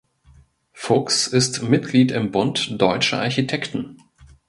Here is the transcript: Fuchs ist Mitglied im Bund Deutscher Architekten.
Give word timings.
Fuchs 0.73 1.27
ist 1.27 1.61
Mitglied 1.61 2.09
im 2.09 2.31
Bund 2.31 2.81
Deutscher 2.81 3.21
Architekten. 3.21 3.97